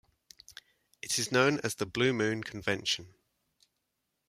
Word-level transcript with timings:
It 1.03 1.19
is 1.19 1.31
known 1.31 1.59
as 1.59 1.75
the 1.75 1.85
"Blue 1.85 2.11
Moon" 2.11 2.43
convention. 2.43 3.13